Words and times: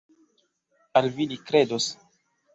Al 1.03 1.11
vi 1.19 1.29
li 1.33 1.39
kredos! 1.51 1.93